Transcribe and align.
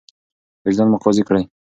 وجدان 0.65 0.87
مو 0.91 0.97
قاضي 1.03 1.23
کړئ. 1.27 1.43